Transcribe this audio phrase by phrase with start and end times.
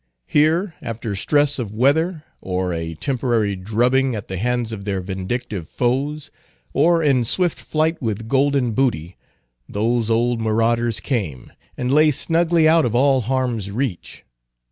[0.25, 5.67] Here, after stress of weather, or a temporary drubbing at the hands of their vindictive
[5.69, 6.31] foes,
[6.73, 9.15] or in swift flight with golden booty,
[9.69, 14.23] those old marauders came, and lay snugly out of all harm's reach.